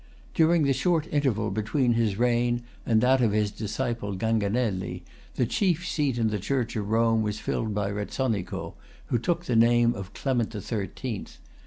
[0.33, 5.03] During the short interval between his reign and that of[Pg 322] his disciple Ganganelli,
[5.35, 8.73] the chief seat in the Church of Rome was filled by Rezzonico,
[9.09, 11.37] who took the name of Clement the Thirteenth.